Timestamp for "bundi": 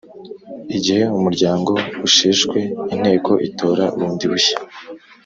3.97-4.25